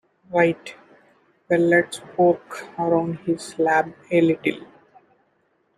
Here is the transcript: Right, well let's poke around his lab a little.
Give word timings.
Right, 0.31 0.73
well 1.47 1.59
let's 1.59 1.99
poke 2.15 2.67
around 2.79 3.19
his 3.19 3.59
lab 3.59 3.93
a 4.09 4.21
little. 4.21 4.65